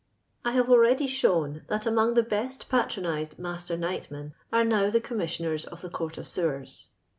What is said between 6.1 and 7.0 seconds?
of Sewers.